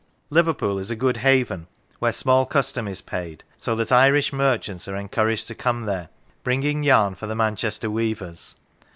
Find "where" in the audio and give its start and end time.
1.99-2.11